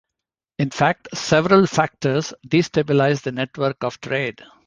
In 0.57 0.71
fact, 0.71 1.09
several 1.13 1.67
factors 1.67 2.33
destabilized 2.47 3.21
the 3.21 3.31
network 3.31 3.83
of 3.83 4.01
trade. 4.01 4.41